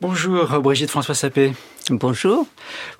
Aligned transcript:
Bonjour 0.00 0.46
Brigitte 0.60 0.88
François 0.88 1.14
Sapé. 1.14 1.52
Bonjour. 1.90 2.46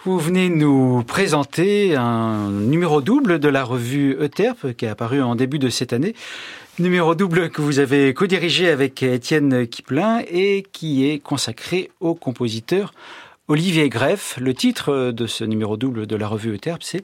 Vous 0.05 0.19
venez 0.19 0.51
nous 0.51 1.03
présenter 1.03 1.97
un 1.97 2.51
numéro 2.51 3.01
double 3.01 3.39
de 3.39 3.49
la 3.49 3.65
revue 3.65 4.19
Euterpe 4.21 4.77
qui 4.77 4.85
est 4.85 4.89
apparu 4.89 5.23
en 5.23 5.35
début 5.35 5.59
de 5.59 5.71
cette 5.71 5.95
année. 5.95 6.15
Numéro 6.79 7.15
double 7.15 7.49
que 7.49 7.63
vous 7.63 7.79
avez 7.79 8.13
co-dirigé 8.13 8.69
avec 8.69 9.03
Étienne 9.03 9.67
Kiplin 9.67 10.21
et 10.31 10.63
qui 10.73 11.09
est 11.09 11.21
consacré 11.21 11.91
au 12.01 12.15
compositeur 12.15 12.93
Olivier 13.49 13.89
Greff. 13.89 14.37
Le 14.39 14.53
titre 14.53 15.11
de 15.11 15.27
ce 15.27 15.45
numéro 15.45 15.79
double 15.79 16.07
de 16.07 16.17
la 16.17 16.29
revue 16.29 16.53
Euterpe, 16.53 16.83
c'est 16.83 17.03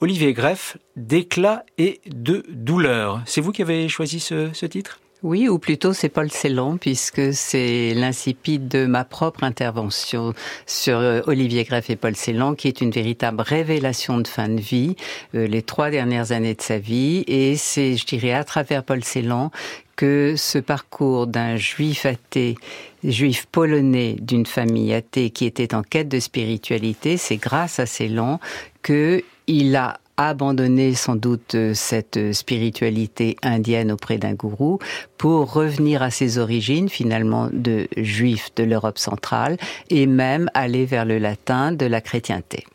Olivier 0.00 0.32
Greff, 0.32 0.78
d'éclat 0.96 1.64
et 1.78 2.00
de 2.06 2.44
douleur. 2.48 3.22
C'est 3.24 3.40
vous 3.40 3.52
qui 3.52 3.62
avez 3.62 3.88
choisi 3.88 4.18
ce, 4.18 4.50
ce 4.52 4.66
titre? 4.66 4.98
Oui, 5.22 5.48
ou 5.48 5.58
plutôt 5.58 5.92
c'est 5.92 6.08
Paul 6.08 6.30
Celan, 6.30 6.76
puisque 6.76 7.34
c'est 7.34 7.92
l'incipit 7.94 8.60
de 8.60 8.86
ma 8.86 9.04
propre 9.04 9.42
intervention 9.42 10.32
sur 10.66 10.98
euh, 10.98 11.22
Olivier 11.26 11.64
Greff 11.64 11.90
et 11.90 11.96
Paul 11.96 12.14
Celan, 12.14 12.54
qui 12.54 12.68
est 12.68 12.80
une 12.80 12.92
véritable 12.92 13.40
révélation 13.40 14.18
de 14.18 14.28
fin 14.28 14.48
de 14.48 14.60
vie, 14.60 14.94
euh, 15.34 15.48
les 15.48 15.62
trois 15.62 15.90
dernières 15.90 16.30
années 16.30 16.54
de 16.54 16.62
sa 16.62 16.78
vie, 16.78 17.24
et 17.26 17.56
c'est, 17.56 17.96
je 17.96 18.06
dirais, 18.06 18.32
à 18.32 18.44
travers 18.44 18.84
Paul 18.84 19.02
Celan 19.02 19.50
que 19.96 20.34
ce 20.36 20.58
parcours 20.58 21.26
d'un 21.26 21.56
juif 21.56 22.06
athée, 22.06 22.54
juif 23.02 23.46
polonais 23.50 24.14
d'une 24.20 24.46
famille 24.46 24.94
athée 24.94 25.30
qui 25.30 25.44
était 25.44 25.74
en 25.74 25.82
quête 25.82 26.08
de 26.08 26.20
spiritualité, 26.20 27.16
c'est 27.16 27.38
grâce 27.38 27.80
à 27.80 27.86
Celan 27.86 28.38
que 28.82 29.24
il 29.48 29.74
a 29.74 29.98
abandonner 30.18 30.94
sans 30.94 31.16
doute 31.16 31.54
euh, 31.54 31.72
cette 31.72 32.32
spiritualité 32.32 33.36
indienne 33.42 33.90
auprès 33.90 34.18
d'un 34.18 34.34
gourou 34.34 34.78
pour 35.16 35.52
revenir 35.52 36.02
à 36.02 36.10
ses 36.10 36.36
origines 36.36 36.90
finalement 36.90 37.48
de 37.52 37.88
juif 37.96 38.50
de 38.56 38.64
l'Europe 38.64 38.98
centrale 38.98 39.56
et 39.88 40.06
même 40.06 40.50
aller 40.52 40.84
vers 40.84 41.06
le 41.06 41.18
latin 41.18 41.72
de 41.72 41.86
la 41.86 42.00
chrétienté. 42.00 42.66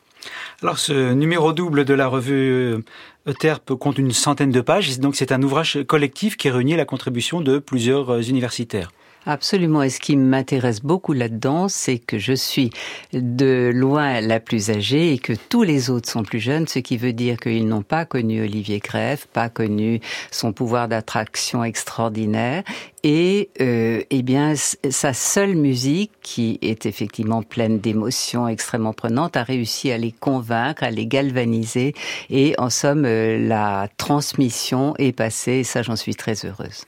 Alors 0.62 0.78
ce 0.78 1.12
numéro 1.12 1.52
double 1.52 1.84
de 1.84 1.94
la 1.94 2.06
revue 2.06 2.82
Euterpe 3.26 3.74
compte 3.74 3.98
une 3.98 4.12
centaine 4.12 4.50
de 4.50 4.60
pages, 4.60 4.98
donc 4.98 5.16
c'est 5.16 5.32
un 5.32 5.42
ouvrage 5.42 5.78
collectif 5.86 6.36
qui 6.36 6.50
réunit 6.50 6.76
la 6.76 6.84
contribution 6.86 7.40
de 7.40 7.58
plusieurs 7.58 8.28
universitaires. 8.28 8.90
Absolument. 9.26 9.82
Et 9.82 9.88
ce 9.88 10.00
qui 10.00 10.16
m'intéresse 10.16 10.82
beaucoup 10.82 11.14
là-dedans, 11.14 11.68
c'est 11.68 11.98
que 11.98 12.18
je 12.18 12.34
suis 12.34 12.70
de 13.12 13.70
loin 13.74 14.20
la 14.20 14.38
plus 14.38 14.70
âgée 14.70 15.14
et 15.14 15.18
que 15.18 15.32
tous 15.48 15.62
les 15.62 15.88
autres 15.88 16.10
sont 16.10 16.22
plus 16.22 16.40
jeunes, 16.40 16.68
ce 16.68 16.78
qui 16.78 16.98
veut 16.98 17.14
dire 17.14 17.38
qu'ils 17.38 17.66
n'ont 17.66 17.82
pas 17.82 18.04
connu 18.04 18.42
Olivier 18.42 18.80
Greff, 18.80 19.26
pas 19.26 19.48
connu 19.48 20.00
son 20.30 20.52
pouvoir 20.52 20.88
d'attraction 20.88 21.64
extraordinaire. 21.64 22.64
Et 23.02 23.50
euh, 23.60 24.02
eh 24.08 24.22
bien, 24.22 24.54
sa 24.56 25.12
seule 25.12 25.56
musique, 25.56 26.10
qui 26.22 26.58
est 26.62 26.86
effectivement 26.86 27.42
pleine 27.42 27.78
d'émotions 27.78 28.48
extrêmement 28.48 28.94
prenantes, 28.94 29.36
a 29.36 29.42
réussi 29.42 29.90
à 29.90 29.98
les 29.98 30.12
convaincre, 30.12 30.84
à 30.84 30.90
les 30.90 31.06
galvaniser. 31.06 31.94
Et 32.30 32.54
en 32.56 32.70
somme, 32.70 33.04
euh, 33.04 33.38
la 33.46 33.88
transmission 33.98 34.94
est 34.98 35.12
passée. 35.12 35.52
Et 35.52 35.64
ça, 35.64 35.82
j'en 35.82 35.96
suis 35.96 36.14
très 36.14 36.46
heureuse. 36.46 36.86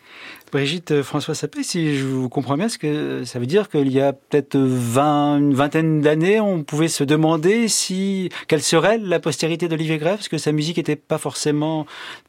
Brigitte 0.57 0.93
euh, 0.93 1.03
François 1.03 1.35
Sapé, 1.35 1.62
si 1.62 1.99
je 1.99 2.07
vous 2.07 2.31
comprends 2.31 2.57
bien, 2.57 2.71
ce 2.71 2.79
que 2.79 3.25
ça 3.27 3.39
veut 3.39 3.45
dire 3.45 3.69
qu'il 3.69 3.93
y 3.93 4.01
a 4.01 4.15
peut-être 4.15 4.57
20, 4.57 5.37
une 5.37 5.55
vingtaine 5.55 6.01
d'années, 6.01 6.41
on 6.41 6.62
pouvait 6.62 6.89
se 6.89 7.05
demander 7.05 7.69
si 7.69 8.31
quelle 8.49 8.62
serait 8.62 8.97
la 8.97 9.21
postérité 9.21 9.69
d'Olivier 9.69 9.99
Greff, 9.99 10.16
parce 10.16 10.28
que 10.31 10.39
sa 10.39 10.53
musique 10.53 10.78
n'était 10.78 10.97
pas 10.97 11.19
forcément 11.19 11.84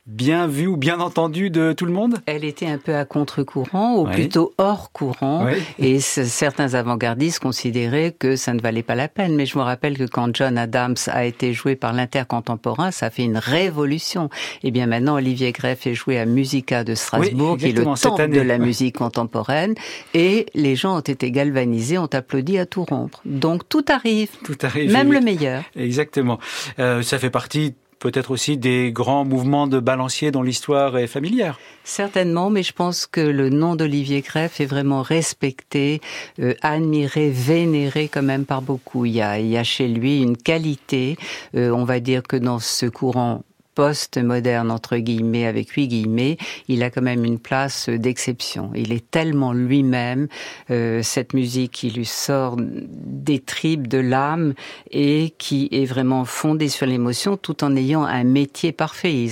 bien 0.07 0.47
vue 0.47 0.67
ou 0.67 0.77
bien 0.77 0.99
entendue 0.99 1.49
de 1.49 1.73
tout 1.73 1.85
le 1.85 1.91
monde. 1.91 2.19
Elle 2.25 2.45
était 2.45 2.67
un 2.67 2.77
peu 2.77 2.95
à 2.95 3.05
contre-courant, 3.05 3.97
ou 3.97 4.05
plutôt 4.05 4.53
hors 4.57 4.91
courant, 4.91 5.47
et 5.79 5.99
certains 5.99 6.73
avant-gardistes 6.73 7.39
considéraient 7.39 8.15
que 8.17 8.35
ça 8.35 8.53
ne 8.53 8.61
valait 8.61 8.83
pas 8.83 8.95
la 8.95 9.07
peine. 9.07 9.35
Mais 9.35 9.45
je 9.45 9.57
me 9.57 9.63
rappelle 9.63 9.97
que 9.97 10.05
quand 10.05 10.35
John 10.35 10.57
Adams 10.57 10.95
a 11.07 11.25
été 11.25 11.53
joué 11.53 11.75
par 11.75 11.93
l'intercontemporain, 11.93 12.91
ça 12.91 13.07
a 13.07 13.09
fait 13.09 13.23
une 13.23 13.37
révolution. 13.37 14.29
Et 14.63 14.71
bien 14.71 14.87
maintenant, 14.87 15.15
Olivier 15.15 15.51
Greff 15.51 15.85
est 15.87 15.93
joué 15.93 16.19
à 16.19 16.25
Musica 16.25 16.83
de 16.83 16.95
Strasbourg, 16.95 17.57
qui 17.57 17.67
est 17.67 17.71
le 17.73 18.27
de 18.27 18.41
la 18.41 18.57
musique 18.57 18.97
contemporaine 18.97 19.75
et 20.13 20.45
les 20.53 20.75
gens 20.75 20.97
ont 20.97 21.01
été 21.01 21.31
galvanisés, 21.31 21.97
ont 21.97 22.09
applaudi 22.11 22.57
à 22.57 22.65
tout 22.65 22.83
rompre. 22.83 23.21
Donc 23.25 23.67
tout 23.69 23.85
arrive. 23.89 24.29
Tout 24.43 24.57
arrive. 24.61 24.91
Même 24.91 25.11
le 25.11 25.19
meilleur. 25.19 25.63
Exactement. 25.75 26.39
Euh, 26.79 27.01
ça 27.01 27.19
fait 27.19 27.29
partie 27.29 27.75
peut-être 27.99 28.31
aussi 28.31 28.57
des 28.57 28.91
grands 28.91 29.25
mouvements 29.25 29.67
de 29.67 29.79
balancier 29.79 30.31
dont 30.31 30.41
l'histoire 30.41 30.97
est 30.97 31.07
familière. 31.07 31.59
Certainement, 31.83 32.49
mais 32.49 32.63
je 32.63 32.73
pense 32.73 33.05
que 33.07 33.21
le 33.21 33.49
nom 33.49 33.75
d'Olivier 33.75 34.21
Greff 34.21 34.59
est 34.59 34.65
vraiment 34.65 35.01
respecté, 35.01 36.01
euh, 36.39 36.53
admiré, 36.61 37.29
vénéré 37.29 38.07
quand 38.07 38.23
même 38.23 38.45
par 38.45 38.61
beaucoup. 38.61 39.05
Il 39.05 39.13
y 39.13 39.21
a, 39.21 39.39
il 39.39 39.47
y 39.47 39.57
a 39.57 39.63
chez 39.63 39.87
lui 39.87 40.21
une 40.21 40.37
qualité, 40.37 41.17
euh, 41.55 41.71
on 41.71 41.85
va 41.85 41.99
dire 41.99 42.23
que 42.23 42.37
dans 42.37 42.59
ce 42.59 42.85
courant 42.85 43.43
post-moderne, 43.77 44.71
entre 44.71 44.97
guillemets, 44.97 45.45
avec 45.45 45.69
huit 45.69 45.87
guillemets, 45.87 46.37
il 46.67 46.81
a 46.81 46.89
quand 46.89 47.03
même 47.03 47.23
une 47.23 47.37
place 47.37 47.89
d'exception. 47.89 48.71
Il 48.73 48.91
est 48.91 49.11
tellement 49.11 49.53
lui-même, 49.53 50.27
euh, 50.71 51.03
cette 51.03 51.35
musique 51.35 51.73
qui 51.73 51.91
lui 51.91 52.07
sort 52.07 52.55
des 52.57 53.37
tripes, 53.37 53.87
de 53.87 53.99
l'âme, 53.99 54.55
et 54.89 55.35
qui 55.37 55.69
est 55.71 55.85
vraiment 55.85 56.25
fondée 56.25 56.69
sur 56.69 56.87
l'émotion, 56.87 57.37
tout 57.37 57.63
en 57.63 57.75
ayant 57.75 58.03
un 58.03 58.23
métier 58.23 58.71
parfait. 58.71 59.27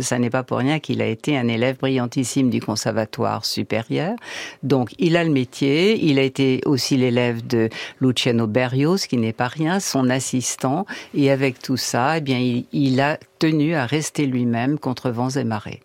Ça 0.00 0.18
n'est 0.18 0.30
pas 0.30 0.42
pour 0.42 0.56
rien 0.56 0.78
qu'il 0.78 1.02
a 1.02 1.06
été 1.06 1.36
un 1.36 1.48
élève 1.48 1.76
brillantissime 1.76 2.48
du 2.48 2.62
conservatoire 2.62 3.44
supérieur. 3.44 4.16
Donc, 4.62 4.94
il 4.98 5.18
a 5.18 5.24
le 5.24 5.30
métier, 5.30 6.02
il 6.02 6.18
a 6.18 6.22
été 6.22 6.62
aussi 6.64 6.96
l'élève 6.96 7.46
de 7.46 7.68
Luciano 8.00 8.46
Berrios, 8.46 9.06
qui 9.06 9.18
n'est 9.18 9.34
pas 9.34 9.48
rien, 9.48 9.80
son 9.80 10.08
assistant, 10.08 10.86
et 11.14 11.30
avec 11.30 11.60
tout 11.60 11.76
ça, 11.76 12.16
eh 12.16 12.22
bien, 12.22 12.38
il 12.72 13.00
a 13.02 13.18
tenu 13.42 13.74
à 13.74 13.86
rester 13.86 14.24
lui-même 14.26 14.78
contre 14.78 15.10
vents 15.10 15.30
et 15.30 15.42
marées. 15.42 15.80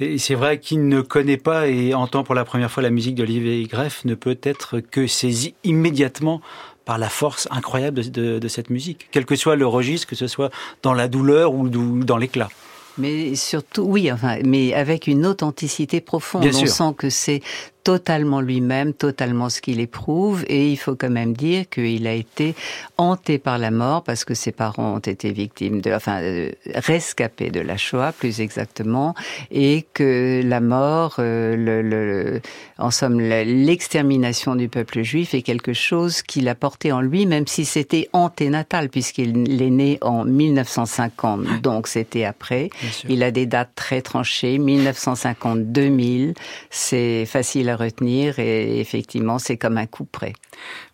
Et 0.00 0.18
c'est 0.18 0.34
vrai 0.34 0.60
qu'il 0.60 0.86
ne 0.86 1.00
connaît 1.00 1.38
pas 1.38 1.66
et 1.66 1.94
entend 1.94 2.24
pour 2.24 2.34
la 2.34 2.44
première 2.44 2.70
fois 2.70 2.82
la 2.82 2.90
musique 2.90 3.14
d'Olivier 3.14 3.62
Greff 3.64 4.04
ne 4.04 4.14
peut 4.14 4.38
être 4.42 4.80
que 4.80 5.06
saisi 5.06 5.54
immédiatement 5.64 6.42
par 6.84 6.98
la 6.98 7.08
force 7.08 7.48
incroyable 7.50 8.10
de, 8.10 8.48
cette 8.48 8.68
musique, 8.68 9.08
quel 9.12 9.24
que 9.24 9.34
soit 9.34 9.56
le 9.56 9.66
registre, 9.66 10.06
que 10.06 10.14
ce 10.14 10.26
soit 10.26 10.50
dans 10.82 10.92
la 10.92 11.08
douleur 11.08 11.54
ou 11.54 11.70
dans 11.70 12.18
l'éclat. 12.18 12.50
Mais 12.98 13.34
surtout, 13.34 13.82
oui, 13.82 14.12
enfin, 14.12 14.36
mais 14.44 14.74
avec 14.74 15.06
une 15.06 15.24
authenticité 15.24 16.02
profonde. 16.02 16.42
Bien 16.42 16.52
On 16.54 16.66
sent 16.66 16.94
que 16.98 17.08
c'est 17.08 17.40
totalement 17.84 18.40
lui-même, 18.40 18.92
totalement 18.92 19.48
ce 19.48 19.60
qu'il 19.60 19.80
éprouve. 19.80 20.44
Et 20.48 20.70
il 20.70 20.76
faut 20.76 20.94
quand 20.94 21.10
même 21.10 21.32
dire 21.32 21.68
qu'il 21.68 22.06
a 22.06 22.12
été 22.12 22.54
hanté 22.98 23.38
par 23.38 23.58
la 23.58 23.70
mort 23.70 24.02
parce 24.02 24.24
que 24.24 24.34
ses 24.34 24.52
parents 24.52 24.94
ont 24.94 24.98
été 24.98 25.32
victimes 25.32 25.80
de, 25.80 25.92
enfin, 25.92 26.20
euh, 26.22 26.50
rescapés 26.74 27.50
de 27.50 27.60
la 27.60 27.76
Shoah, 27.76 28.12
plus 28.12 28.40
exactement, 28.40 29.14
et 29.50 29.86
que 29.94 30.42
la 30.44 30.60
mort, 30.60 31.16
euh, 31.18 31.56
le, 31.56 31.82
le, 31.82 32.40
en 32.78 32.90
somme, 32.90 33.20
l'extermination 33.20 34.54
du 34.56 34.68
peuple 34.68 35.02
juif 35.02 35.34
est 35.34 35.42
quelque 35.42 35.72
chose 35.72 36.22
qu'il 36.22 36.48
a 36.48 36.54
porté 36.54 36.92
en 36.92 37.00
lui, 37.00 37.26
même 37.26 37.46
si 37.46 37.64
c'était 37.64 38.08
anténatal, 38.12 38.88
puisqu'il 38.88 39.62
est 39.62 39.70
né 39.70 39.98
en 40.02 40.24
1950, 40.24 41.62
donc 41.62 41.86
c'était 41.86 42.24
après. 42.24 42.70
Il 43.08 43.22
a 43.22 43.30
des 43.30 43.46
dates 43.46 43.74
très 43.74 44.02
tranchées, 44.02 44.58
1950-2000, 44.58 46.34
c'est 46.70 47.26
facile 47.26 47.69
à 47.70 47.76
retenir 47.76 48.38
et 48.38 48.80
effectivement, 48.80 49.38
c'est 49.38 49.56
comme 49.56 49.78
un 49.78 49.86
coup 49.86 50.04
près. 50.04 50.34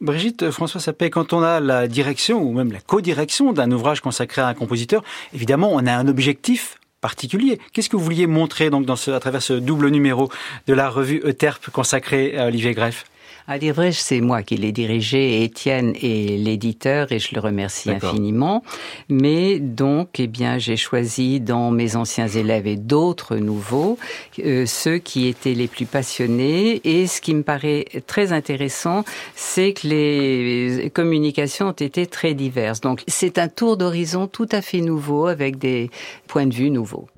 Brigitte, 0.01 0.51
François 0.51 0.81
Sapé, 0.81 1.11
quand 1.11 1.33
on 1.33 1.43
a 1.43 1.61
la 1.61 1.89
direction 1.89 2.43
ou 2.43 2.53
même 2.53 2.73
la 2.73 2.81
co-direction 2.81 3.53
d'un 3.53 3.71
ouvrage 3.73 4.01
consacré 4.01 4.43
à 4.43 4.49
un 4.49 4.55
compositeur, 4.55 5.03
évidemment, 5.35 5.71
on 5.73 5.87
a 5.87 5.93
un 5.93 6.09
objectif 6.09 6.79
particulier. 7.01 7.59
Qu'est-ce 7.73 7.89
que 7.89 7.97
vous 7.97 8.05
vouliez 8.05 8.27
montrer 8.27 8.71
donc 8.71 8.89
à 8.89 9.21
travers 9.21 9.43
ce 9.43 9.53
double 9.53 9.89
numéro 9.89 10.29
de 10.67 10.75
la 10.75 10.89
revue 10.89 11.21
Euterpe 11.25 11.71
consacrée 11.71 12.37
à 12.39 12.47
Olivier 12.47 12.73
Greff 12.73 13.05
à 13.49 13.59
dire 13.59 13.75
vrai, 13.75 13.93
c'est 13.93 14.21
moi 14.21 14.43
qui 14.43 14.57
l'ai 14.57 14.73
dirigé, 14.73 15.43
Étienne 15.45 15.95
est 16.03 16.37
l'éditeur, 16.39 17.13
et 17.13 17.19
je 17.19 17.35
le 17.35 17.41
remercie 17.41 17.91
infiniment. 17.91 18.63
Mais 19.09 19.61
donc, 19.61 20.19
eh 20.19 20.27
bien, 20.27 20.59
j'ai 20.59 20.77
choisi 20.77 21.41
dans 21.41 21.71
mes 21.71 21.97
anciens 21.97 22.29
élèves 22.29 22.67
et 22.67 22.77
d'autres 22.77 23.37
nouveaux, 23.37 23.99
euh, 24.45 24.67
ceux 24.67 24.99
qui 24.99 25.29
étaient 25.29 25.55
les 25.55 25.69
plus 25.69 25.87
passionnés. 25.87 26.81
Et 26.85 27.07
ce 27.07 27.21
qui 27.21 27.35
me 27.35 27.43
paraît 27.43 27.85
très 28.07 28.33
intéressant, 28.33 29.05
c'est 29.35 29.73
que 29.73 29.87
les 29.87 30.91
communications 30.93 31.69
ont 31.69 31.73
été 31.73 32.07
très 32.07 32.35
diverses. 32.35 32.81
Donc, 32.81 33.03
c'est 33.07 33.39
un 33.39 33.49
tour 33.49 33.77
d'horizon 33.77 34.27
tout 34.27 34.49
à 34.51 34.61
fait 34.61 34.81
nouveau, 34.81 35.27
avec 35.27 35.59
des 35.59 35.91
points 36.27 36.47
de 36.47 36.55
vue 36.55 36.71
nouveaux. 36.71 37.09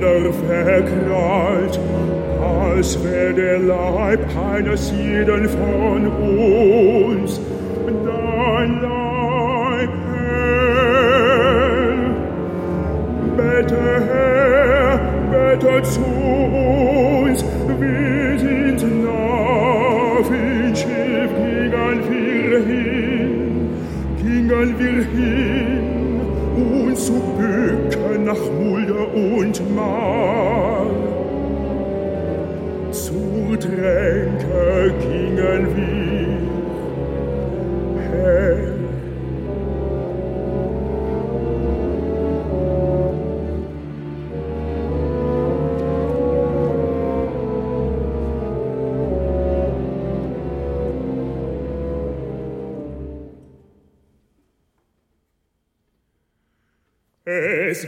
Einander 0.00 0.32
verkrallt, 0.32 1.78
als 2.40 2.98
wär 3.04 3.32
der 3.32 3.58
Leib 3.58 4.20
eines 4.36 4.92
jeden 4.92 5.48
von 5.48 6.06
uns, 6.06 7.40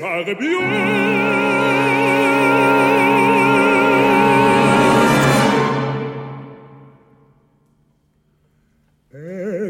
chare 0.02 0.34
bien 0.34 0.58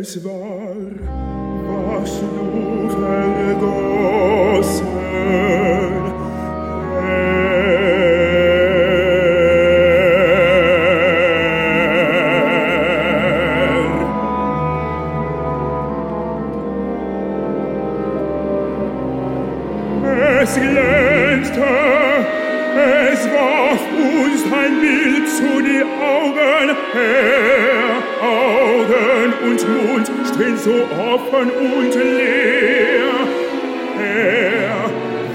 Es 0.00 0.24
war, 0.24 0.74
was 1.68 2.12
du 2.20 2.88
vergossen. 2.88 3.92
Und 29.52 29.68
Mund 29.68 30.10
stehen 30.34 30.56
so 30.56 30.70
offen 30.70 31.50
und 31.50 31.94
leer. 31.94 33.12
Herr, 33.98 34.90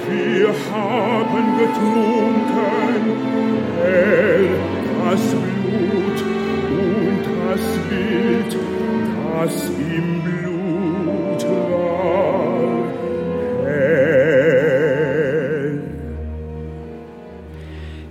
wir 0.10 0.48
haben 0.72 1.46
getrunken, 1.60 3.04
Herr, 3.80 4.40
das 5.12 5.22
Blut 5.30 6.19
und 6.81 7.24
das 7.46 7.64
Bild, 7.90 8.58
das 9.34 9.69
im 9.69 10.22
Blut 10.24 10.47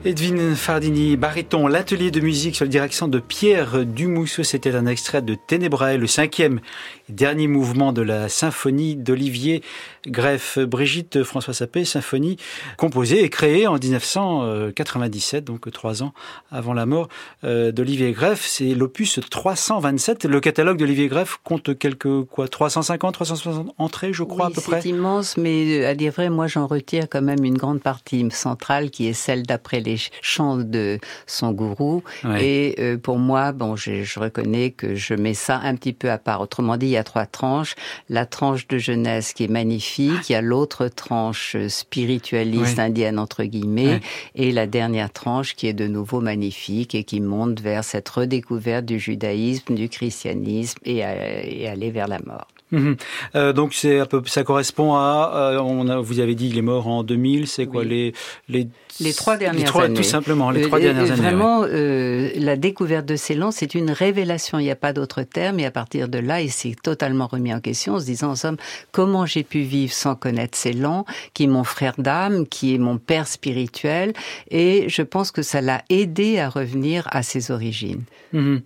Edwin 0.07 0.55
Fardini, 0.55 1.17
baryton, 1.17 1.67
l'atelier 1.67 2.13
de 2.13 2.21
musique 2.21 2.55
sur 2.55 2.65
la 2.65 2.71
direction 2.71 3.09
de 3.09 3.19
Pierre 3.19 3.85
Dumousseau. 3.85 4.45
C'était 4.45 4.73
un 4.73 4.87
extrait 4.87 5.21
de 5.21 5.35
Ténébrae, 5.35 5.97
le 5.97 6.07
cinquième 6.07 6.61
et 7.09 7.13
dernier 7.13 7.49
mouvement 7.49 7.93
de 7.93 8.03
la 8.03 8.29
symphonie 8.29 8.95
d'Olivier 8.95 9.65
Greff. 10.07 10.61
Brigitte 10.61 11.25
François 11.25 11.55
Sapé, 11.55 11.85
symphonie 11.85 12.37
composée 12.77 13.25
et 13.25 13.31
créée 13.31 13.67
en 13.67 13.79
1997, 13.79 15.43
donc 15.43 15.69
trois 15.73 16.05
ans 16.05 16.15
avant 16.53 16.73
la 16.73 16.87
mort 16.87 17.09
euh, 17.43 17.73
d'Olivier 17.73 18.13
Greff. 18.13 18.47
C'est 18.47 18.77
l'opus 18.77 19.19
327. 19.29 20.27
Le 20.27 20.39
catalogue 20.39 20.79
d'Olivier 20.79 21.09
Greff 21.09 21.41
compte 21.43 21.77
quelques, 21.77 22.23
quoi, 22.27 22.47
350, 22.47 23.13
360 23.13 23.75
entrées, 23.77 24.13
je 24.13 24.23
crois, 24.23 24.47
Oui, 24.47 24.53
à 24.53 24.55
peu 24.55 24.61
près? 24.61 24.83
C'est 24.83 24.91
immense, 24.91 25.37
mais 25.37 25.81
euh, 25.81 25.91
à 25.91 25.97
dire 25.97 26.13
vrai, 26.13 26.31
moi 26.31 26.47
j'en 26.47 26.69
retire 26.69 27.09
quand 27.11 27.23
même 27.23 27.43
une 27.43 27.59
grande 27.59 27.81
partie 27.81 28.25
centrale 28.31 28.91
qui 28.91 29.09
est 29.09 29.13
celle 29.13 29.43
d'après 29.43 29.81
les 29.81 29.96
chants 30.23 30.57
de 30.57 30.99
son 31.27 31.53
gourou. 31.53 32.03
Ouais. 32.25 32.45
Et 32.45 32.75
euh, 32.81 32.97
pour 32.99 33.19
moi, 33.19 33.53
bon, 33.53 33.77
je, 33.77 34.03
je 34.05 34.19
reconnais 34.21 34.71
que 34.71 34.95
je 34.95 35.15
mets 35.15 35.35
ça 35.35 35.59
un 35.63 35.75
petit 35.77 35.93
peu 35.93 36.11
à 36.11 36.19
part. 36.19 36.41
Autrement 36.41 36.77
dit, 36.77 36.87
il 36.87 36.91
y 36.91 36.97
a 36.97 37.05
trois 37.05 37.27
tranches. 37.27 37.75
La 38.09 38.27
tranche 38.27 38.67
de 38.69 38.79
jeunesse 38.79 39.33
qui 39.33 39.45
est 39.45 39.49
magnifique, 39.51 40.29
il 40.29 40.33
y 40.33 40.37
a 40.37 40.43
l'autre 40.43 40.89
tranche 40.89 41.55
euh, 41.57 41.69
spiritualiste 41.69 42.77
Ouais. 42.79 42.85
indienne 42.85 43.19
entre 43.19 43.45
guillemets, 43.45 43.87
Ouais. 43.95 44.01
et 44.35 44.53
la 44.53 44.67
dernière 44.67 45.13
tranche 45.13 45.55
qui 45.57 45.67
est 45.67 45.73
de 45.73 45.87
nouveau 45.87 46.21
magnifique 46.21 46.95
et 46.95 47.05
qui 47.05 47.21
monte 47.21 47.61
vers 47.61 47.85
cette 47.85 48.09
redécouverte 48.09 48.85
du 48.85 48.99
judaïsme, 48.99 49.75
du 49.75 49.89
christianisme 49.89 50.79
et, 50.85 51.05
à- 51.05 51.45
et 51.45 51.69
aller 51.69 51.91
vers 51.91 52.09
la 52.09 52.19
mort. 52.21 52.47
Mhm. 52.73 52.97
Euh, 53.37 53.53
donc 53.53 53.75
c'est 53.75 54.01
un 54.01 54.07
peu, 54.07 54.23
ça 54.27 54.43
correspond 54.43 54.95
à, 54.95 55.33
euh, 55.55 55.59
on 55.61 55.89
a, 55.89 55.99
vous 56.01 56.19
avez 56.21 56.35
dit 56.35 56.49
il 56.49 56.59
est 56.59 56.63
mort 56.63 56.89
en 56.89 57.03
2000, 57.05 57.47
c'est 57.47 57.67
quoi 57.67 57.83
Oui. 57.83 57.89
les 57.89 58.13
les 58.49 58.69
Les 58.99 59.13
trois 59.13 59.37
dernières 59.37 59.61
les 59.61 59.67
trois, 59.67 59.85
années. 59.85 59.95
tout 59.95 60.03
simplement 60.03 60.51
les 60.51 60.65
Euh, 60.65 60.67
trois 60.67 60.79
euh, 60.79 60.83
dernières 60.83 61.13
années. 61.13 61.21
Vraiment, 61.23 61.63
euh, 61.65 62.31
la 62.37 62.57
découverte 62.57 63.07
de 63.07 63.15
Ceylan, 63.15 63.51
c'est 63.53 63.75
une 63.75 63.91
révélation. 63.91 64.59
Il 64.59 64.65
n'y 64.65 64.71
a 64.71 64.77
pas 64.77 64.93
d'autre 64.93 65.23
terme. 65.23 65.61
Et 65.61 65.67
à 65.67 65.71
partir 65.71 66.09
de 66.09 66.19
là, 66.19 66.41
il 66.41 66.51
s'est 66.51 66.75
totalement 66.83 67.27
remis 67.27 67.53
en 67.55 67.61
question, 67.61 67.95
en 67.95 68.01
se 68.01 68.07
disant, 68.07 68.31
en 68.31 68.37
somme, 68.37 68.57
comment 68.93 69.27
j'ai 69.27 69.45
pu 69.45 69.61
vivre 69.61 69.93
sans 69.93 70.15
connaître 70.17 70.57
Ceylan, 70.59 71.05
qui 71.35 71.45
est 71.45 71.49
mon 71.49 71.63
frère 71.65 71.95
d'âme, 71.99 72.47
qui 72.49 72.75
est 72.75 72.79
mon 72.79 72.97
père 72.99 73.29
spirituel. 73.29 74.13
Et 74.51 74.89
je 74.89 75.03
pense 75.03 75.31
que 75.31 75.43
ça 75.43 75.61
l'a 75.61 75.83
aidé 75.91 76.39
à 76.39 76.49
revenir 76.49 77.07
à 77.13 77.23
ses 77.23 77.51
origines. 77.51 78.03
Mhm. 78.33 78.63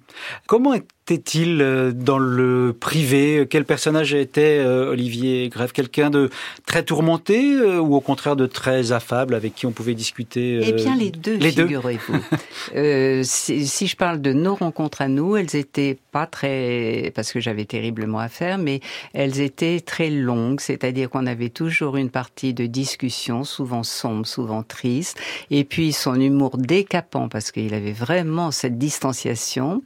Comment 0.47 0.75
était-il 0.75 1.00
euh, 1.37 1.93
dans 1.93 2.19
le 2.19 2.75
privé? 2.79 3.47
Quel 3.49 3.65
personnage 3.65 4.15
était 4.15 4.59
euh, 4.59 4.91
Olivier 4.91 5.49
Greff 5.49 5.73
Quelqu'un 5.73 6.11
de 6.11 6.31
très 6.67 6.83
tourmenté 6.83 7.55
euh, 7.55 7.79
ou 7.81 7.95
au 7.95 8.01
contraire 8.01 8.37
de 8.37 8.47
très 8.47 8.93
affable 8.93 9.35
avec 9.35 9.55
qui 9.55 9.67
on 9.67 9.73
pouvait 9.73 9.95
discuter 9.95 10.61
Eh 10.63 10.73
bien, 10.73 10.97
les 10.97 11.11
deux, 11.11 11.37
les 11.37 11.53
deux? 11.53 11.65
figurez-vous. 11.65 12.19
Euh, 12.77 13.23
si, 13.25 13.67
si 13.67 13.87
je 13.87 13.97
parle 13.97 14.21
de 14.21 14.33
nos 14.33 14.55
rencontres 14.55 15.03
à 15.03 15.09
nous, 15.09 15.35
elles 15.37 15.57
étaient 15.57 15.99
pas 16.13 16.27
très, 16.27 17.11
parce 17.15 17.33
que 17.33 17.41
j'avais 17.41 17.65
terriblement 17.65 18.19
à 18.19 18.29
faire, 18.29 18.59
mais 18.59 18.81
elles 19.13 19.41
étaient 19.41 19.81
très 19.81 20.11
longues, 20.11 20.61
c'est-à-dire 20.61 21.11
qu'on 21.11 21.27
avait 21.27 21.49
toujours 21.49 21.97
une 21.97 22.11
partie 22.11 22.55
de 22.55 22.67
discussion, 22.67 23.45
souvent 23.45 23.83
sombre, 23.83 24.27
souvent 24.27 24.63
triste, 24.63 25.19
et 25.51 25.65
puis 25.65 25.93
son 25.93 26.21
humour 26.21 26.59
décapant, 26.59 27.29
parce 27.29 27.51
qu'il 27.51 27.75
avait 27.75 27.93
vraiment 27.93 28.51
cette 28.51 28.79
distanciation. 28.79 29.83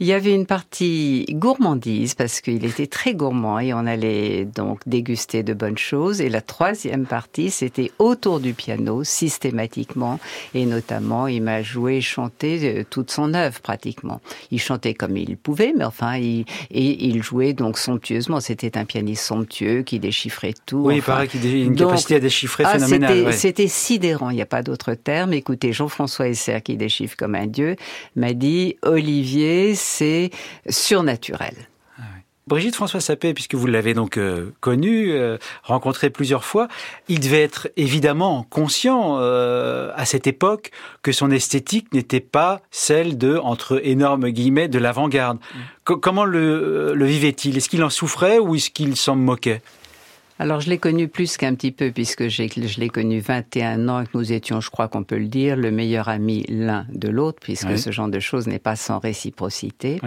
Il 0.00 0.06
y 0.06 0.12
avait 0.12 0.34
une 0.34 0.46
partie 0.46 1.26
gourmandise 1.30 2.14
parce 2.14 2.40
qu'il 2.40 2.64
était 2.64 2.86
très 2.86 3.14
gourmand 3.14 3.60
et 3.60 3.72
on 3.72 3.86
allait 3.86 4.44
donc 4.44 4.80
déguster 4.86 5.42
de 5.42 5.54
bonnes 5.54 5.78
choses. 5.78 6.20
Et 6.20 6.28
la 6.28 6.40
troisième 6.40 7.06
partie, 7.06 7.50
c'était 7.50 7.92
autour 7.98 8.40
du 8.40 8.54
piano 8.54 9.04
systématiquement 9.04 10.18
et 10.54 10.66
notamment 10.66 11.26
il 11.26 11.42
m'a 11.42 11.62
joué 11.62 12.00
chanté 12.00 12.60
euh, 12.62 12.84
toute 12.88 13.10
son 13.10 13.34
œuvre 13.34 13.60
pratiquement. 13.60 14.20
Il 14.50 14.60
chantait 14.60 14.94
comme 14.94 15.16
il 15.16 15.36
pouvait, 15.36 15.72
mais 15.76 15.84
enfin 15.84 16.16
il 16.16 16.44
et 16.70 17.06
il 17.06 17.22
jouait 17.22 17.52
donc 17.52 17.78
somptueusement. 17.78 18.40
C'était 18.40 18.76
un 18.76 18.84
pianiste 18.84 19.24
somptueux 19.24 19.82
qui 19.82 19.98
déchiffrait 19.98 20.54
tout. 20.66 20.78
Oui, 20.78 20.96
il 20.96 21.02
paraît 21.02 21.28
qu'il 21.28 21.46
a 21.46 21.50
une 21.50 21.74
donc- 21.74 21.88
capacité 21.88 22.16
à 22.16 22.20
déchiffrer 22.20 22.64
ah, 22.66 22.78
phénoménale. 22.78 23.10
c'était, 23.10 23.26
ouais. 23.26 23.32
c'était 23.32 23.68
sidérant, 23.68 24.30
il 24.30 24.36
n'y 24.36 24.42
a 24.42 24.46
pas 24.46 24.62
d'autre 24.62 24.94
terme. 24.94 25.32
Écoutez, 25.32 25.72
Jean-François 25.72 26.28
Esser, 26.28 26.60
qui 26.62 26.76
déchiffre 26.76 27.16
comme 27.16 27.34
un 27.34 27.46
dieu, 27.46 27.76
m'a 28.16 28.32
dit, 28.32 28.76
Olivier, 28.82 29.74
c'est 29.84 30.30
surnaturel. 30.68 31.54
Brigitte 32.46 32.74
François 32.74 33.00
Sapé, 33.00 33.32
puisque 33.32 33.54
vous 33.54 33.66
l'avez 33.66 33.94
donc 33.94 34.18
euh, 34.18 34.52
connu, 34.60 35.12
euh, 35.12 35.38
rencontré 35.62 36.10
plusieurs 36.10 36.44
fois, 36.44 36.68
il 37.08 37.18
devait 37.18 37.42
être 37.42 37.68
évidemment 37.78 38.46
conscient 38.50 39.16
euh, 39.18 39.90
à 39.96 40.04
cette 40.04 40.26
époque 40.26 40.70
que 41.00 41.10
son 41.10 41.30
esthétique 41.30 41.94
n'était 41.94 42.20
pas 42.20 42.60
celle 42.70 43.16
de, 43.16 43.38
entre 43.38 43.80
énormes 43.82 44.28
guillemets, 44.28 44.68
de 44.68 44.78
l'avant-garde. 44.78 45.38
Co- 45.84 45.96
comment 45.96 46.26
le, 46.26 46.92
le 46.94 47.06
vivait-il? 47.06 47.56
Est-ce 47.56 47.70
qu'il 47.70 47.82
en 47.82 47.88
souffrait 47.88 48.38
ou 48.38 48.54
est-ce 48.56 48.68
qu'il 48.68 48.94
s'en 48.94 49.16
moquait? 49.16 49.62
Alors 50.40 50.60
je 50.60 50.68
l'ai 50.68 50.78
connu 50.78 51.06
plus 51.06 51.36
qu'un 51.36 51.54
petit 51.54 51.70
peu 51.70 51.92
puisque 51.92 52.26
je 52.26 52.80
l'ai 52.80 52.88
connu 52.88 53.20
21 53.20 53.88
ans 53.88 54.00
et 54.00 54.04
que 54.04 54.10
nous 54.14 54.32
étions, 54.32 54.60
je 54.60 54.68
crois 54.68 54.88
qu'on 54.88 55.04
peut 55.04 55.16
le 55.16 55.28
dire, 55.28 55.54
le 55.54 55.70
meilleur 55.70 56.08
ami 56.08 56.44
l'un 56.48 56.86
de 56.92 57.08
l'autre 57.08 57.38
puisque 57.40 57.78
ce 57.78 57.92
genre 57.92 58.08
de 58.08 58.18
choses 58.18 58.48
n'est 58.48 58.58
pas 58.58 58.74
sans 58.74 58.98
réciprocité. 58.98 60.00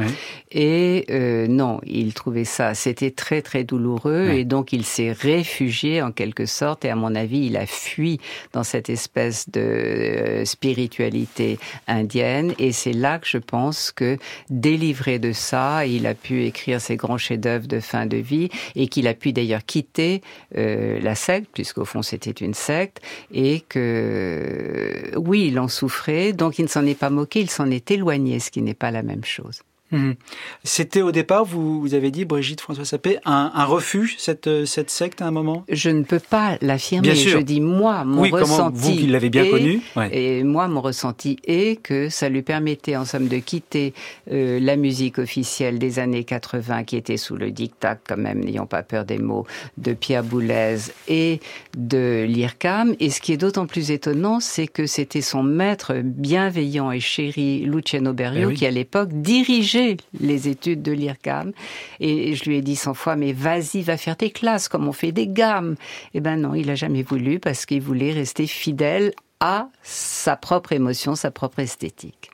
Et 0.52 1.06
euh, 1.12 1.48
non, 1.48 1.80
il 1.86 2.14
trouvait 2.14 2.44
ça, 2.44 2.74
c'était 2.74 3.12
très 3.12 3.42
très 3.42 3.64
douloureux 3.64 4.32
et 4.32 4.44
donc 4.44 4.74
il 4.74 4.84
s'est 4.84 5.14
réfugié 5.14 6.02
en 6.02 6.12
quelque 6.12 6.46
sorte 6.46 6.84
et 6.84 6.90
à 6.90 6.96
mon 6.96 7.16
avis 7.16 7.46
il 7.46 7.56
a 7.56 7.66
fui 7.66 8.20
dans 8.52 8.64
cette 8.64 8.90
espèce 8.90 9.50
de 9.50 9.62
euh, 9.62 10.46
spiritualité 10.46 11.58
indienne. 11.88 12.54
Et 12.60 12.74
c'est 12.74 12.92
là 12.92 13.20
que 13.20 13.28
je 13.30 13.38
pense 13.38 13.94
que 13.94 14.18
délivré 14.50 15.20
de 15.20 15.32
ça, 15.32 15.86
il 15.86 16.06
a 16.06 16.16
pu 16.16 16.44
écrire 16.44 16.82
ses 16.82 16.98
grands 16.98 17.18
chefs-d'œuvre 17.18 17.68
de 17.68 17.80
fin 17.80 18.06
de 18.06 18.18
vie 18.18 18.50
et 18.76 18.88
qu'il 18.88 19.08
a 19.08 19.14
pu 19.14 19.32
d'ailleurs 19.32 19.66
quitter 19.66 20.17
euh, 20.58 21.00
la 21.00 21.16
secte, 21.16 21.50
puisqu'au 21.54 21.86
fond 21.86 22.02
c'était 22.02 22.32
une 22.32 22.54
secte, 22.54 23.02
et 23.34 23.62
que 23.62 25.12
oui, 25.16 25.48
il 25.48 25.60
en 25.60 25.68
souffrait, 25.68 26.34
donc 26.34 26.60
il 26.60 26.64
ne 26.64 26.70
s'en 26.70 26.86
est 26.86 27.00
pas 27.00 27.10
moqué, 27.10 27.42
il 27.42 27.50
s'en 27.50 27.70
est 27.72 27.92
éloigné, 27.92 28.40
ce 28.40 28.52
qui 28.52 28.62
n'est 28.62 28.74
pas 28.74 28.92
la 28.92 29.04
même 29.04 29.26
chose. 29.26 29.62
Mhm. 29.92 30.16
C'était 30.64 31.02
au 31.02 31.12
départ, 31.12 31.46
vous, 31.46 31.80
vous 31.80 31.94
avez 31.94 32.12
dit, 32.12 32.26
Brigitte 32.26 32.60
François 32.60 32.84
Sapé, 32.84 33.20
un, 33.26 33.52
un 33.54 33.66
refuge, 33.66 34.16
cette, 34.18 34.66
cette 34.66 34.90
secte 34.90 35.22
à 35.22 35.28
un 35.28 35.32
moment? 35.32 35.64
Je 35.70 35.90
ne 35.90 36.04
peux 36.04 36.20
pas 36.20 36.58
l'affirmer. 36.62 37.16
Je 37.16 37.38
dis 37.38 37.62
moi, 37.62 38.04
mon 38.04 38.24
oui, 38.24 38.32
ressenti. 38.32 38.78
vous 38.78 38.92
qui 38.98 39.08
l'avez 39.08 39.30
bien 39.30 39.50
connu. 39.50 39.82
Et 40.12 40.44
moi, 40.44 40.68
mon 40.68 40.82
ressenti 40.82 41.38
est 41.46 41.82
que 41.82 42.10
ça 42.10 42.28
lui 42.30 42.42
permettait 42.42 42.96
en 42.96 43.06
somme 43.06 43.28
de 43.28 43.38
quitter 43.38 43.94
euh, 44.32 44.60
la 44.60 44.76
musique 44.76 45.20
officielle 45.20 45.80
des 45.80 46.00
années 46.00 46.24
80 46.24 46.84
qui 46.84 46.98
était 46.98 47.18
sous 47.18 47.38
le 47.38 47.52
diktat, 47.52 47.98
quand 48.08 48.18
même, 48.18 48.44
n'ayons 48.44 48.66
pas 48.66 48.84
peur 48.84 49.06
des 49.06 49.20
mots, 49.20 49.46
de 49.78 49.94
Pierre 49.94 50.24
Boulez 50.24 50.78
et 51.08 51.40
de 51.78 52.26
l'IRCAM. 52.28 52.96
Et 53.00 53.10
ce 53.10 53.22
qui 53.22 53.32
est 53.32 53.38
d'autant 53.38 53.68
plus 53.68 53.92
étonnant, 53.92 54.40
c'est 54.40 54.68
que 54.68 54.86
c'était 54.86 55.22
son 55.22 55.44
maître 55.44 55.94
bienveillant 56.04 56.92
et 56.92 57.00
chéri, 57.00 57.60
Luciano 57.66 58.14
Berio, 58.14 58.50
eh 58.50 58.54
qui 58.54 58.66
à 58.66 58.72
l'époque 58.72 59.10
dirigeait 59.14 59.77
les 60.20 60.48
études 60.48 60.82
de 60.82 60.92
l'IRCAM. 60.92 61.52
Et 62.00 62.36
je 62.36 62.46
lui 62.46 62.58
ai 62.58 62.62
dit 62.62 62.76
cent 62.76 62.94
fois, 62.94 63.16
mais 63.16 63.34
vas-y, 63.34 63.82
va 63.82 63.98
faire 63.98 64.18
tes 64.18 64.32
classes 64.32 64.68
comme 64.68 64.88
on 64.88 64.94
fait 64.94 65.12
des 65.12 65.28
gammes. 65.28 65.76
Eh 66.14 66.20
ben 66.20 66.38
non, 66.38 66.54
il 66.54 66.70
a 66.70 66.76
jamais 66.76 67.04
voulu 67.04 67.40
parce 67.40 67.66
qu'il 67.66 67.82
voulait 67.82 68.12
rester 68.12 68.48
fidèle 68.48 69.14
à 69.40 69.70
sa 69.84 70.36
propre 70.36 70.74
émotion, 70.74 71.16
sa 71.16 71.32
propre 71.32 71.60
esthétique. 71.60 72.32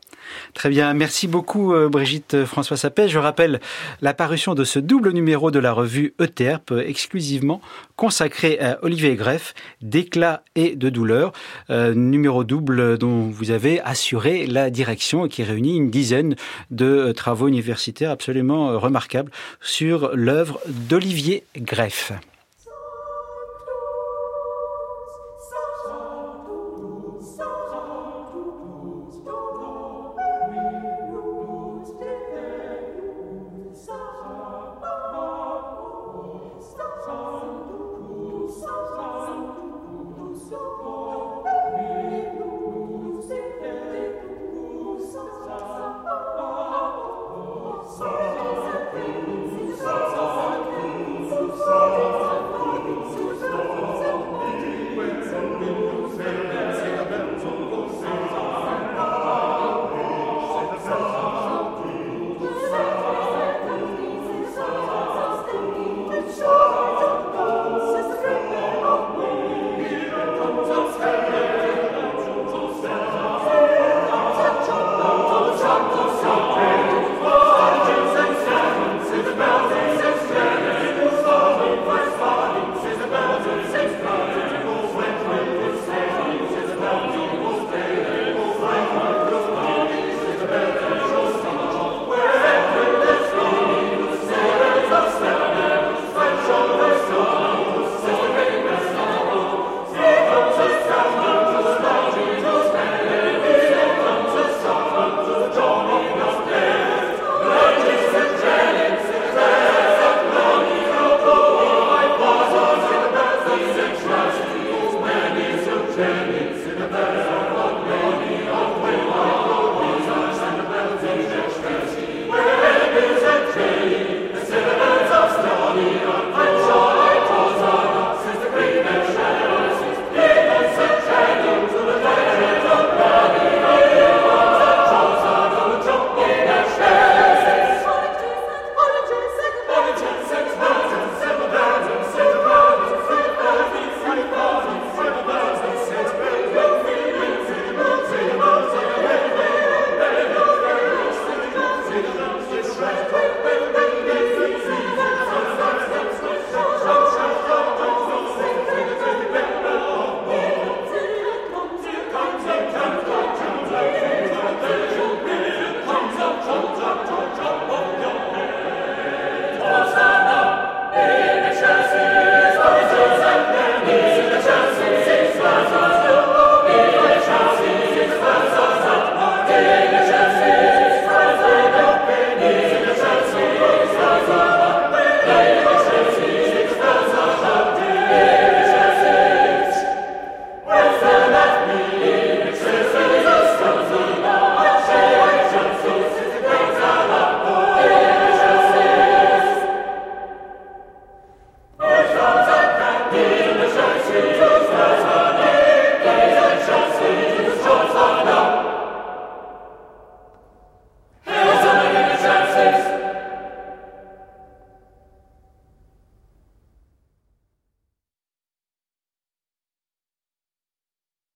Très 0.54 0.70
bien, 0.70 0.94
merci 0.94 1.28
beaucoup 1.28 1.74
euh, 1.74 1.90
Brigitte 1.90 2.46
François 2.46 2.78
Sapet. 2.78 3.10
Je 3.10 3.20
rappelle 3.20 3.60
la 4.02 4.14
parution 4.14 4.56
de 4.56 4.64
ce 4.64 4.80
double 4.80 5.12
numéro 5.12 5.52
de 5.52 5.60
la 5.60 5.74
revue 5.74 6.14
Euterpe, 6.20 6.74
exclusivement 6.86 7.62
consacré 7.96 8.60
à 8.60 8.80
Olivier 8.84 9.16
Greff, 9.16 9.54
d'éclat 9.82 10.44
et 10.56 10.76
de 10.76 10.90
douleur, 10.90 11.32
euh, 11.70 11.94
numéro 11.94 12.44
double 12.44 12.98
dont 12.98 13.30
vous 13.30 13.52
avez 13.52 13.82
assuré 13.82 14.46
la 14.46 14.70
direction 14.70 15.26
et 15.26 15.30
qui 15.30 15.44
réunit 15.44 15.78
une 15.78 15.90
dizaine 15.90 16.36
de 16.72 16.86
euh, 16.86 17.14
travaux 17.14 17.48
universitaires 17.48 18.12
absolument 18.12 18.80
remarquables 18.80 19.32
sur 19.62 20.12
l'œuvre 20.16 20.60
d'Olivier 20.68 21.44
Greff. 21.58 22.14